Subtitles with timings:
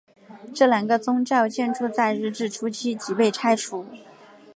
[0.55, 3.85] 这两个宗教建筑在日治初期即被拆除。